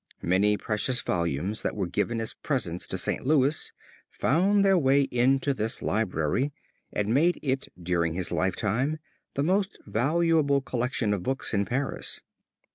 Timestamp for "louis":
3.23-3.71